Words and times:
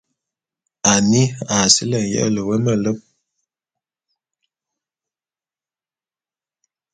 Annie 0.91 1.27
a 1.53 1.55
sili 1.73 1.99
nyele 2.11 2.41
wé 2.47 2.55
meleb. 2.65 2.97